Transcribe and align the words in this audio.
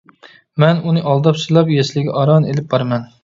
مەن 0.63 0.79
ئۇنى 0.87 1.03
ئالداپ-سىلاپ 1.11 1.71
يەسلىگە 1.75 2.17
ئاران 2.23 2.49
ئېلىپ 2.51 2.73
بارىمەن. 2.75 3.07